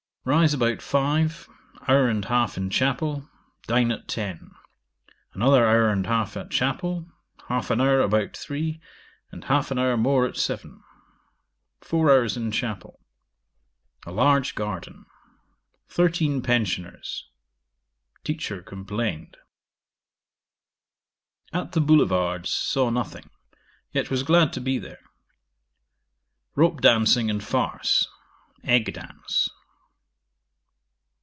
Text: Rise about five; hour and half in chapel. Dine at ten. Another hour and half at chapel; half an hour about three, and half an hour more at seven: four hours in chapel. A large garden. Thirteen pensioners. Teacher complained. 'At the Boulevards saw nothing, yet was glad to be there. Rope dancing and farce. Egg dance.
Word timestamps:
Rise 0.23 0.53
about 0.53 0.83
five; 0.83 1.49
hour 1.87 2.07
and 2.07 2.23
half 2.25 2.55
in 2.55 2.69
chapel. 2.69 3.27
Dine 3.65 3.91
at 3.91 4.07
ten. 4.07 4.51
Another 5.33 5.65
hour 5.67 5.89
and 5.89 6.05
half 6.05 6.37
at 6.37 6.51
chapel; 6.51 7.11
half 7.47 7.71
an 7.71 7.81
hour 7.81 8.01
about 8.01 8.37
three, 8.37 8.79
and 9.31 9.43
half 9.45 9.71
an 9.71 9.79
hour 9.79 9.97
more 9.97 10.27
at 10.27 10.37
seven: 10.37 10.83
four 11.79 12.11
hours 12.11 12.37
in 12.37 12.51
chapel. 12.51 12.99
A 14.05 14.11
large 14.11 14.53
garden. 14.53 15.07
Thirteen 15.87 16.43
pensioners. 16.43 17.27
Teacher 18.23 18.61
complained. 18.61 19.37
'At 21.51 21.71
the 21.71 21.81
Boulevards 21.81 22.51
saw 22.53 22.91
nothing, 22.91 23.31
yet 23.91 24.11
was 24.11 24.21
glad 24.21 24.53
to 24.53 24.61
be 24.61 24.77
there. 24.77 25.01
Rope 26.53 26.79
dancing 26.79 27.31
and 27.31 27.43
farce. 27.43 28.07
Egg 28.63 28.93
dance. 28.93 29.49